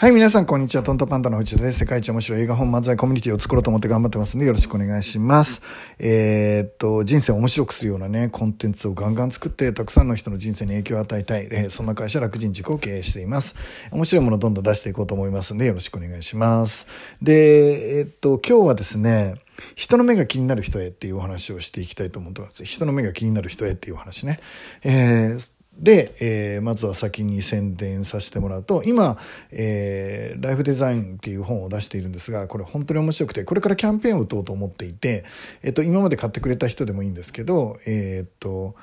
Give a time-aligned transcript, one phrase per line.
[0.00, 0.84] はい、皆さん、こんにちは。
[0.84, 1.80] トントパンダの藤田です。
[1.80, 5.60] 世界一面白い映画本漫才コミュニティを作ろうと思って頑張ってますんで、よろしくお願いします。
[5.98, 13.56] えー、っと、人生を面白くするようなね、コンテンツをガンガン作って、たくさんの人の人生に影響を与えたい、えー、そんな会社、楽人塾を経営しています。
[13.90, 16.86] 面白いものをどんどん出していこうと思いますんで、よろしくお願いします。
[17.20, 19.34] で、えー、っと、今日はですね、
[19.74, 22.64] 人の目が気になる人へっていうお話をしていきたいと思ってます。
[22.64, 24.38] 人の目が気になる人へっていうお話ね。
[24.84, 29.16] えーで、えー、まずは先に宣伝させてもらうと今、
[29.50, 35.24] えー、ライフデザインっていう本を出しているんですがこれ本当に面白くてこれからキャンペーンを打とうと思っていて、
[35.62, 38.74] えっと、今まで買ってくれた人でもいいんですけどえー、っと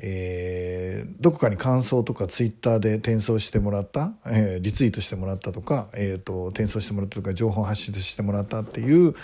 [0.00, 9.14] えー、どこかに感想とかツイッターで転送してもらった、えー、リツイートしてもらったとか、えーと、転送してもらったとか情報発信してもらったっていう、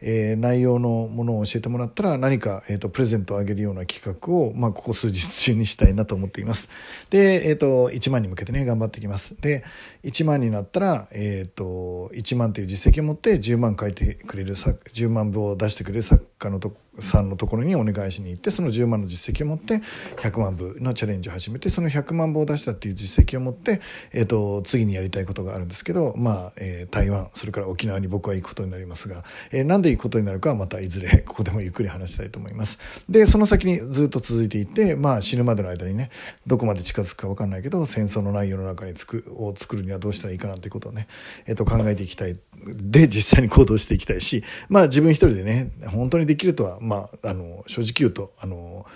[0.00, 6.68] えー、内容のものを教えてもらったら何か、えーと、プレゼントをあげるような企画を、まあ、ここ数日中にしたいなと思っています。
[7.10, 9.34] で、えーと、1万に向けてね頑張っていきます。
[9.40, 9.64] で
[10.04, 19.76] 1万になったら、えー、と1万という実績を持って10万書いてくれる10万部を出してくれる作家のとさんのところにお願いしに行ってその10万の実績を持って
[20.16, 23.80] 100万部のチャレンジを始めてその100万部を出したっていう実績を持って、
[24.12, 32.78] えーと、次にやりたいことがあるんですけど、まあえー、台湾それから沖縄に僕は行くことになりますが、えー、なんで行くことになるかはまたいずれ ここでもゆっくり話したいと思います。
[33.08, 36.10] でその先にずっと続いていて、まあ、死ぬまでの間にね
[36.46, 41.06] どこまで近づくか分かんないけど戦争のない世の中につくを作るにはどうしたらいいかなということをね、
[41.46, 48.86] えー、と考えていきたいで実際に行動していきたいしまあ自分一人でね本当にできるとはまああの正直言うとあの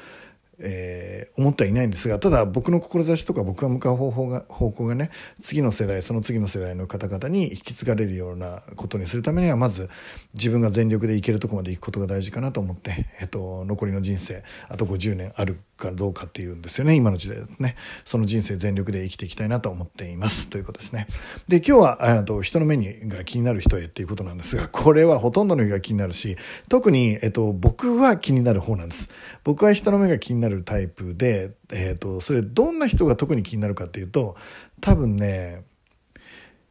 [0.61, 9.91] えー、思ってはいないんですがただ僕の志とか僕が向かう方法が方向がね次の世代その次の世代の方々に引き継がれるようなことにするためにはまず
[10.35, 16.95] 自分が全力でいけるとこまで行くことが大事かなと思って、えっと、残りの人生あと50年あるかどうかっていうんですよね。
[16.95, 17.77] 今の時代だとね。
[18.05, 20.49] その人生全力で生きていきたいなと思っています。
[20.49, 21.07] ということですね。
[21.49, 26.37] で今日はと人の目にが気になる人へっていうことなんですがこれはほとんどの人が気になるし
[26.69, 29.09] 特に、えっと、僕は気になる方なんです。
[29.45, 34.37] 僕は人の目が気になるタイプで、えっと、それどんな人が特に気になるかっていうと
[34.81, 35.65] 多分ね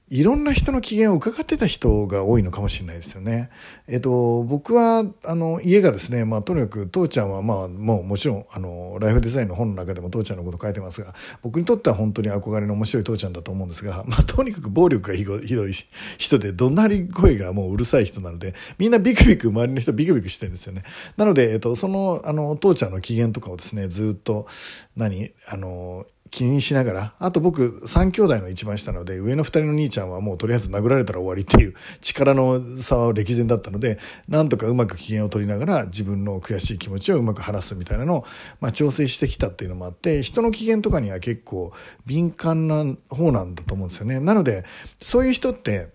[0.09, 3.49] いろんな人の機嫌を伺ってた人が多いのかもしれないですよね。
[3.87, 15.73] えっと、僕は、あの、家がですね、まあ、とにかく、父ちゃんは、まあ、もう、もちろん、あの、ライフデザインの本の中でも父ちゃんのこと書いてますが、僕にとっては本当に憧れの面白い父ちゃんだと思うんですが、まあ、とにかく暴力がひどい
[16.17, 20.83] 人で、怒鳴り声がもううるさい人なので、みんなビクビク、周りの人ビクビクしてるんですよね。
[21.15, 24.47] なので、えっと、その、あの、父ちゃんの機嫌とかをですね、ずっと、
[24.95, 38.25] 何、あの、気にしながら、あと僕3兄弟の一番下なので、上の2人の兄ちゃんはもうとりあえず殴られたら終わりっていう力の差は歴然だったので、なんとかうまく機嫌を取りながら自分の悔しい気持ちをうまく晴らすみたいなのを、
[38.61, 41.71] まあ、調整してきたっていうのもあって、人の機嫌とかには結構
[42.07, 44.19] 敏感な方なんだと思うんですよね。
[44.19, 44.63] なので、
[44.97, 45.89] そういう人って、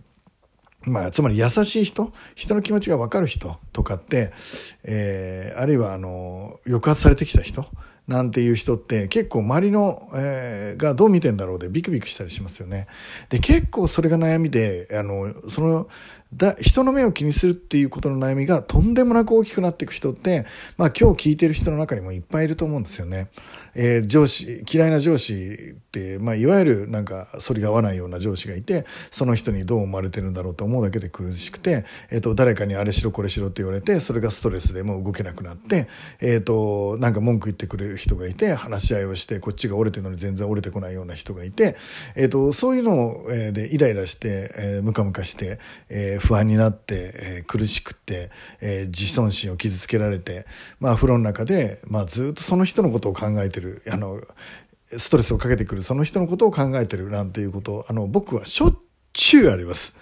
[0.83, 4.31] まあ、つまり優しい人、人の気持ちがわかる人とかって、
[4.85, 7.65] えー、あるいはあの、抑圧されてきた人、
[8.09, 12.87] なんていう人って結構周りの、えー、がどう見てんだろうでビクビクしたりしますよね。
[13.29, 15.87] で、結構それが悩みで、あの、その、
[16.33, 20.45] だ人の目を気にするっていうことの悩みがとんでもなく大きくなっていく人って、
[20.77, 23.29] まあ今日聞いてる人の中にもいっぱいいると思うんですよね。
[23.73, 35.87] えー、上司、嫌いな上司って、まあいわゆるなんか反りが合わないような上司がいて、その人にどう思われてるんだろうと思うだけで苦しくて、えっ、ー、と、誰かにあれしろこれしろって言われて、それがストレスでもう動けなくなって、
[36.21, 41.75] えっ、ー、と、なんか文句言ってくれる人がいて、話し合いをして、こっちが折れてるのに全然折れてこないような人がいて、
[42.15, 45.57] えっ、と、そういうのを、えでイライラして、えー、ムカムカして、
[45.89, 48.29] えー不安になって、えー、苦しくって、
[48.61, 50.45] え、自尊心を傷つけられて、
[50.79, 54.21] まあ、風呂の中で、まあ、ずっとその人のことを考えてるあの
[54.97, 58.77] ストレスをかけてくるその人のことを考えてるなんていうことあの僕はしょっ
[59.13, 59.93] ちゅうあります。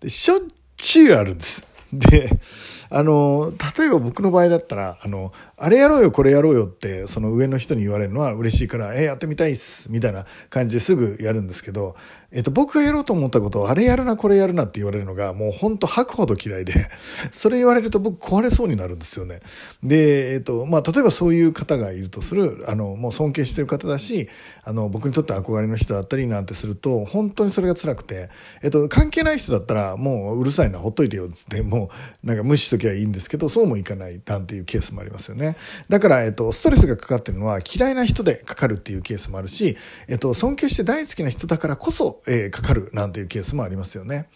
[0.00, 0.40] でしょっ
[0.76, 1.66] ちゅうあるんです。
[1.98, 2.28] で、
[2.90, 11.94] あの、例えば僕の場合だったら、あの、あれやろうよ、これやろうよって、その上の人に言われるのは嬉しいから、え、やってみたいっす、みたいな感じですぐやるんですけど、
[12.34, 16.88] えっと、僕がやろうと思ったことを、あれやるな、これやるなって言われるのが、もうほんと吐くほど嫌いで、
[17.30, 19.40] それ言われると僕壊れそうになるんですよね。
[19.84, 24.28] で、えっと、まあ、例えばそういう方がいるとする、あの、もう尊敬してる方だし、
[24.64, 28.30] あの、僕にとって憧れの人だったりなんてすると、本当にそれが辛くて、
[28.62, 31.90] えっと、関係ない人だったら、もううるさいな、ほっといてよ、って、も
[32.24, 35.53] う、なんか無視しときゃいいんですけど、そうもいかないなんていうケースもありますよね。
[35.88, 39.76] だから、えっと、ストレスがかかってるのは嫌いな人でかかるっていうケースもあるし、
[40.08, 44.28] えっと、尊敬して大好きな人だからこそ、えー、かかるなんていうケースもありますよね。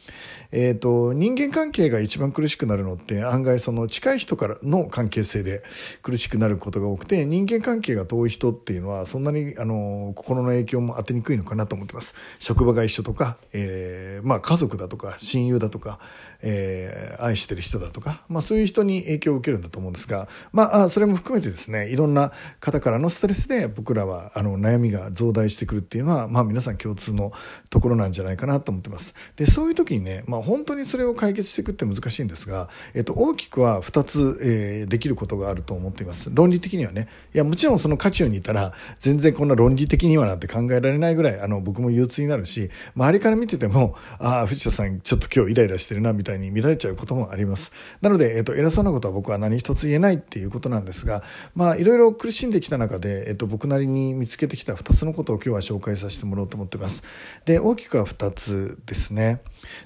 [0.50, 5.62] えっと、人間関係が一番苦しくなるのって案外その近い人からの関係性で
[6.02, 12.14] 苦しくなることが多くて、人間関係が遠い人っていうのはそんなにあの、心の影響も当てにくいのかなと思ってます。
[12.38, 15.98] 職場が一緒とか、えー、まあ家族だとか親友だとか、
[16.40, 27.30] えー、愛してる人だとか、まあそういう人に影響を受けるんだと思うんですが、まあ、それも含めてですね、いろんな方からのストレスで僕らはあの悩みが増大してくるっていうのは、まあ皆さん共通の
[27.70, 29.14] ところなんじゃないかなと思ってます。
[29.36, 36.30] で、そういう時にね、まあ本当にそれを解決していくって難しいんですが、えっと、大きくは2つ、えー、できることがあると思っています。
[36.34, 37.06] 論理的にはね。
[37.32, 47.70] いや、もちろんその渦中にいたら、全然こんな論理的にはなんて考えられないぐらい、あの、僕も憂鬱になるし、周りから見てても、ああ、藤田さんちょっと今日イライラしてるなみたいに見られちゃうこともあります。
[48.00, 51.22] なので、えっと、偉そうなことは僕は何一つ言えないっていうことなんですが、
[51.54, 57.04] まあ、いろいろ苦しんできた中で、えっと、僕なりに見つけてきた2つのことを今日は紹介させてもらおうと思ってます。
[57.44, 59.40] で、大きくは2つですね。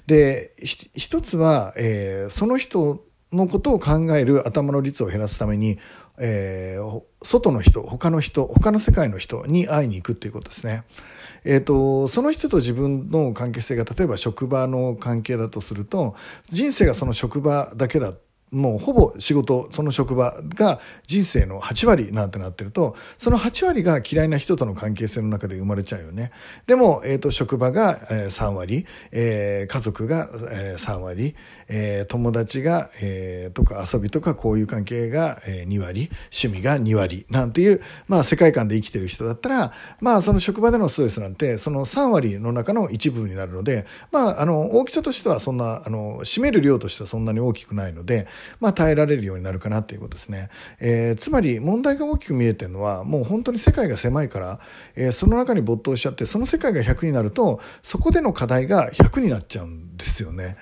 [0.07, 3.03] で、1つは、えー、その人
[3.33, 5.79] のことを考える頭の率を減らすために、
[6.19, 10.83] えー、外の人、他の人、他の世界の人に会いに行くっていうことですね。
[11.45, 16.15] えっ、ー、と、その人と自分の関係性が、例えば職場の関係だとすると、
[16.49, 18.13] 人生がその職場だけだ
[18.53, 26.31] もうほぼ仕事、その職場が人生の8割なんてなってると、その8割が嫌いな人との関係性の中で生まれちゃうよね。
[26.67, 30.29] でも、えっ、ー、と、職場が3割、えー、家族が
[30.77, 31.35] 3割、
[31.67, 48.27] えー、友達が、えー、とか遊びとかこういう関係が2割、趣味が2割なんていう、まあ世界観で生きてる人だったら、まあその職場でのストレスなんて、その3割の中の一部になるので、まああの、大きさとしてはそんな、あの、占める量としてはそんなに大きくないので、
[48.59, 50.49] まあ、耐えられるようになるかなっていうことですね。
[50.79, 54.59] えー、つまり問題が大きく見えてるのは、もう本当に世界が狭いから、
[54.95, 60.57] えー、その中に没頭しちゃって、その世界が100になると、そこでの課題が100になっちゃうんですよね。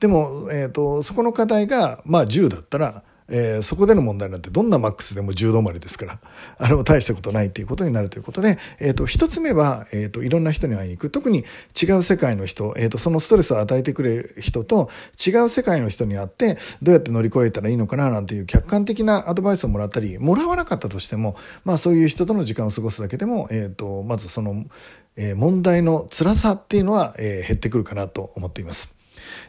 [0.00, 6.18] でも、えっ、ー、と、そこの課題が、まあ10だったら、えー、そこでの問題なんてどんなマックスでも10度までですから、
[6.58, 11.10] あれも大したことないっていうことになるということで、えっ、ー、と、一つ目は、えっ、ー、と、いろんな人に会いに行く。
[11.10, 11.44] 特に
[11.80, 14.90] 違う世界の人、えっ、と、そのストレスを与えてくれる人と
[15.24, 24.64] 違う世界の人に会って、どうやって乗り越えたらいいのかななんていう客観的なアドバイスをもらったり、もらわなかったとしても、まあそういう人との時間を過ごすだけでも、えっ、と、まずその、
[25.18, 28.95] え問題の辛さっていうのは、え減ってくるかなと思っています。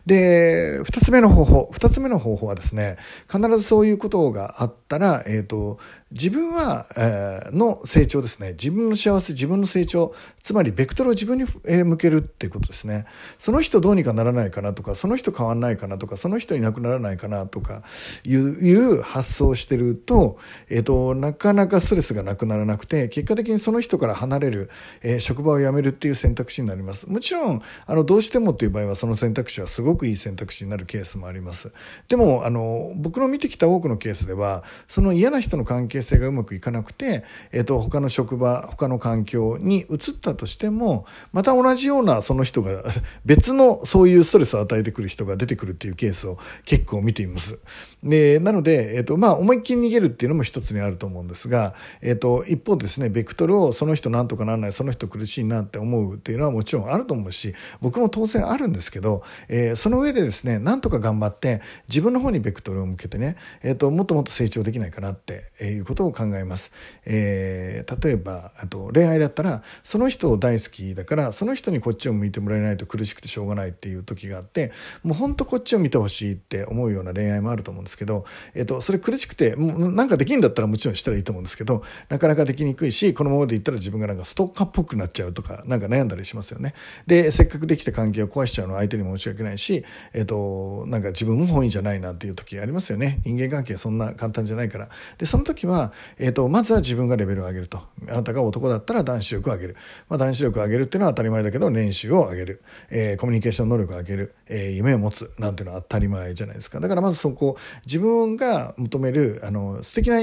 [0.05, 1.69] で、二つ目の方法。
[1.71, 2.97] 二つ目の方法はですね、
[3.31, 5.79] 必ずそういうことがあったら、えっ、ー、と、
[6.11, 8.51] 自分は、えー、の成長ですね。
[8.51, 13.05] 自分の幸せ、自分の成長、つまりベクトルを自分に、えー、向けるっていうことですね。
[13.37, 17.83] その人どうにかならないかなとか、その人変わんないかなとか、その人いなくならないかなとか、
[18.23, 20.39] いう、いう発想をしてると、
[20.69, 24.69] えっ、ー、と、なかなかストレスがなくならなくて、結果的にその人から離れる、
[25.03, 27.09] えー、職場を辞めるっていう選択肢になります。
[27.09, 31.73] もちろん、あの、どうしてもっていう場合は、その選択肢はすごくいい選択肢になるケースもあります。
[32.07, 42.83] でも、あの、僕の見てきた多くのケースでは、その嫌な人の関係性がうまくいかなくて、えっ、と、他の職場、他の環境に移ったとしても、また同じようなその人が、
[43.25, 47.57] 別のそういうストレスを与えてくる人が出てくるっていうケースを結構見ています。
[48.03, 66.71] で、なので、えっ、と、まあ、思いっきり逃げるっていうのも一つにあると思うんですが、えっ、と、一方ですね、ベクトルをその人なんとかならない、その人苦しいなって思うっていうのはもちろんあると思うし、僕も当然あるんですけど、えー、その上でですね、なんとか頑張って自分の方にベクトルを向けてね、えっ、と、もっともっと成長できないかなっていうことを考えます。
[67.05, 78.25] えー、例えば、あと恋愛だったら、その人を大好きだから、その人にこっちを向いてもらえないと苦しくてしょうがないっていう時があって、もうほんとこっちを見てほしいって思うような恋愛もあると思うんですけど、
[78.55, 86.73] えっ、と、それ苦しくて、もうなんかできんだったらもちろんしたらいいと思うんですけど、なかなかできにくいし、このままでいったら自分がなんかストッカーっぽくなっちゃうとか、なんか悩んだりしますよね。
[87.05, 93.19] で、せっかくできた関係を壊しちゃうのは相手に申し訳ないし、えっ、と、なんか自分も本意じゃないなっていう時ありますよね。
[93.23, 94.89] 人間関係そんな簡単じゃないから。
[95.17, 97.79] で、その時は、えっ、と、まずは自分がレベルを上げると。
[98.07, 99.75] あなたが男だったら男子力を上げる。
[100.09, 102.61] まあ、男子力を上げるっていうのは当たり前だけど、練習を上げる。
[102.89, 104.35] えー、コミュニケーション能力を上げる。
[104.47, 105.31] えー、夢を持つ。
[105.39, 106.79] なんていうのは当たり前じゃないですか。
[106.79, 110.19] だからまずそこ、自分が求める、あの、素敵な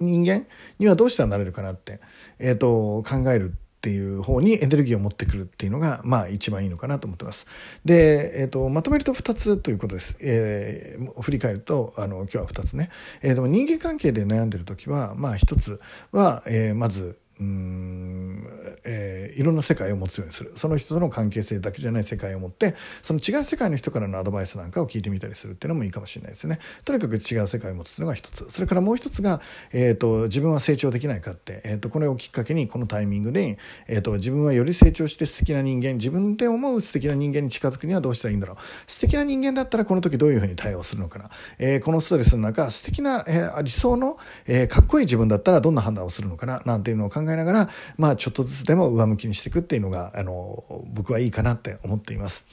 [0.00, 0.46] 人間
[0.78, 2.00] にはどうしたらなれるかなって、
[2.38, 3.54] えっ、ー、と、考える
[3.86, 7.46] っていう方にエネルギーを持ってくるっていうのが、まあ一番いいのかなと思ってます。
[7.84, 10.16] で、えっ、ー、と、まとめると2つということです。
[10.20, 12.90] えー、振り返ると、あの、今日は2つね。
[13.22, 18.48] えー、でも人間関係で悩んでる時は、まあ1つは、えー、まず、うん
[18.84, 19.05] えー、
[19.36, 20.52] いろんな世界を持つようにする。
[20.54, 26.58] その人との関係性だけじゃない世界を持ってその違う世界の人からのアドバイスなんかを聞いてみたりするっていうのもいいかもしれないですね。
[26.84, 28.48] とにかく違う世界を持つのが一つ。
[28.48, 29.40] それからもう一つが、
[29.72, 38.56] えーと、自分は成長できないかって、えーと、これをきっかけにこのタイミングで、えーと、自分はより成長して素敵な人間自分で思う素敵な人間に近づくにはどうしたらいいんだろう。
[38.86, 52.46] 素敵な人間だったらこの時どういうふうに対応するのかな、えー、このストレスの中素敵な、えー、理想の、えー、かっこいい自分だったらどんな判断をするのかななんていうのを考えながらまあちょっとずつでも上向きにしていくっていうのがあの僕はいいかなって思っています。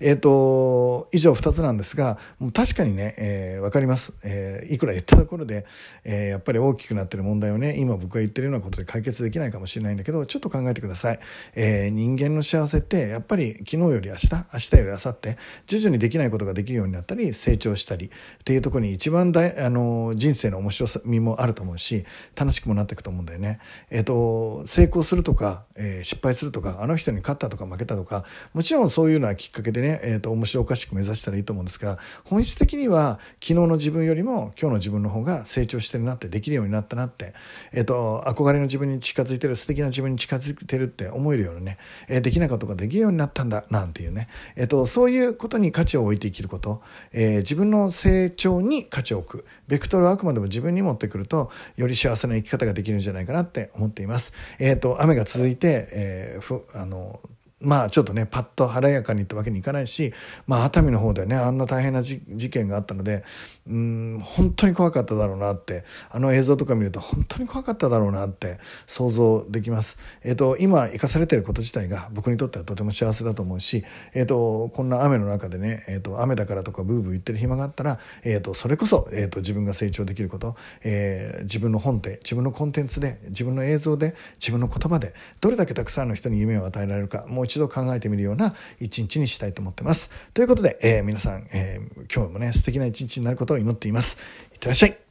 [0.00, 5.66] えっ、ー、と以上2つなんですがもう確かにね、えー、分かります、えー、いくら言ったところで、
[6.04, 11.18] えー、やっぱり大きくなってる問題をね今僕が言ってるようなことで解決できないかもしれないんだけどちょっと考えてください。
[11.54, 18.10] え、人間の幸せってやっぱり昨日より明日明日より明後日徐々にできないことができるようになったり成長したりっ
[18.44, 22.04] ていうところに一番大あの人生の面白さみもあると思うし
[22.36, 23.60] 楽しくもなっていくと思うんだよね。
[23.90, 37.32] えっ、と成功するとか、えー、失敗するとかあの人に勝ったとか負けたとかもちろんそういうのはきっかけでね、えーと、面白おかしく目指したらいいと思うんですが本質的には昨日の自分よりも今日の自分の方が成長してるなってできるようになったなって、
[37.72, 46.82] えーと、憧れの自分に近づいてる素敵な自分に近づいてるって思えるようなね、えー、できなかったことができるようになったんだなんていうね、えーと、そういうことに価値を置いて生きること、
[47.12, 49.46] えー、自分の成長に価値を置く。
[49.68, 54.32] ベクトルをあくまでも自分に持ってくるとより幸せな生き方ができるんじゃないかなって思っています。
[54.58, 57.20] えー、と雨が続いて、えー、ふあの
[57.60, 60.12] まあちょっとねパッと晴れやかにってわけにいかないし、
[60.46, 63.24] まあ、熱海の方でねあんな大変な事件があったので
[63.68, 69.98] うん本当に怖かっただろうなってあの映像とか見ると本当に怖かっただろうなって想像できます。
[70.22, 73.84] えっ、ー、と今生かされてること自体が僕にとってはとても幸せだと思うし、
[74.14, 90.10] えっ、ー、とこんな雨の中でね、えっ、ー、と雨だからとかブーブー言ってる暇があったら、えっとそれこそ、えっと自分が成長できること、え自分の本で自分のコンテンツで自分の映像で自分の言葉でどれだけたくさんの人に夢を与えられるかもう一度考えてみるような一日にしたいと思ってます。
[90.34, 94.18] ということで、えー、皆さん、えー、今日もね、素敵な一日になることを祈っています。
[94.52, 95.07] いってらっしゃい。